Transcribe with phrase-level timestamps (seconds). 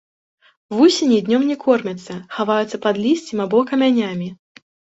[0.77, 4.27] Вусені днём не кормяцца, хаваюцца пад лісцем або камянямі.